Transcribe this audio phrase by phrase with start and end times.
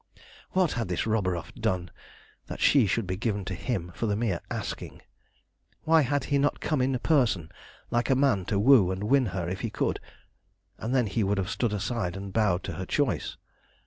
[0.53, 1.91] What had this Roburoff done
[2.47, 5.03] that she should be given to him for the mere asking?
[5.83, 7.51] Why had he not come in person
[7.91, 9.99] like a man to woo and win her if he could,
[10.79, 13.37] and then he would have stood aside and bowed to her choice.